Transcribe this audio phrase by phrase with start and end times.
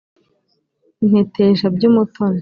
[1.05, 2.39] intetesha by'umutoni